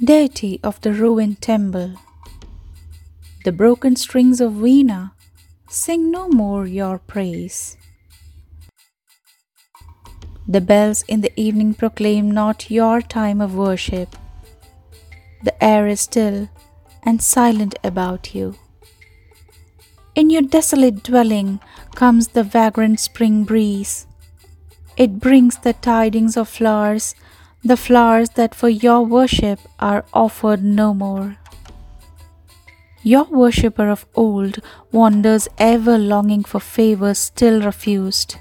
[0.00, 1.94] Deity of the ruined temple,
[3.44, 5.12] the broken strings of Veena
[5.68, 7.76] sing no more your praise.
[10.48, 14.16] The bells in the evening proclaim not your time of worship.
[15.44, 16.48] The air is still
[17.04, 18.56] and silent about you.
[20.16, 21.60] In your desolate dwelling
[21.94, 24.06] comes the vagrant spring breeze.
[24.96, 27.14] It brings the tidings of flowers,
[27.64, 31.36] the flowers that for your worship are offered no more.
[33.04, 34.58] Your worshipper of old
[34.90, 38.36] wanders ever longing for favors still refused.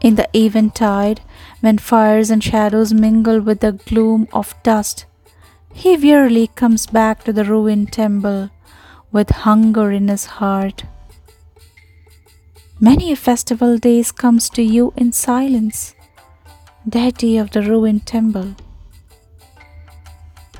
[0.00, 1.20] In the eventide,
[1.60, 5.06] when fires and shadows mingle with the gloom of dust,
[5.72, 8.50] he wearily comes back to the ruined temple
[9.10, 10.84] with hunger in his heart.
[12.78, 15.94] Many a festival days comes to you in silence,
[16.86, 18.54] deity of the ruined temple.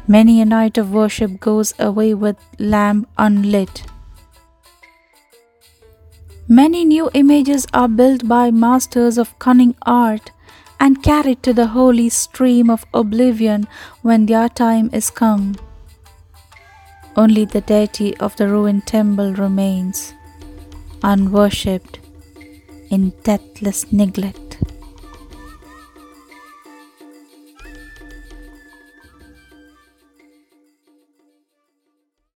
[0.09, 3.83] Many a night of worship goes away with lamp unlit.
[6.48, 10.31] Many new images are built by masters of cunning art
[10.81, 13.69] and carried to the holy stream of oblivion
[14.00, 15.55] when their time is come.
[17.14, 20.14] Only the deity of the ruined temple remains,
[21.03, 22.06] unworshipped
[22.91, 24.45] in deathless neglect.